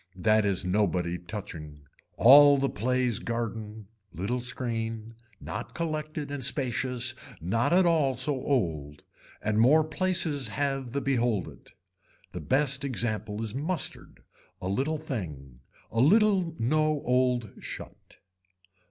That 0.15 0.45
is 0.45 0.65
nobody 0.65 1.19
touching. 1.19 1.81
All 2.17 2.57
the 2.57 2.71
plays 2.71 3.19
garden. 3.19 3.85
Little 4.11 4.41
screen. 4.41 5.13
Not 5.39 5.75
collected 5.75 6.31
and 6.31 6.43
spacious 6.43 7.13
not 7.39 7.71
at 7.71 7.85
all 7.85 8.15
so 8.15 8.33
old. 8.43 9.03
And 9.43 9.59
more 9.59 9.83
places 9.83 10.47
have 10.47 10.93
the 10.93 11.01
behold 11.01 11.47
it. 11.49 11.73
The 12.31 12.41
best 12.41 12.83
example 12.83 13.43
is 13.43 13.53
mustard. 13.53 14.23
A 14.59 14.67
little 14.69 14.97
thing. 14.97 15.59
A 15.91 15.99
little 15.99 16.55
no 16.57 17.03
old 17.05 17.53
shut. 17.59 18.17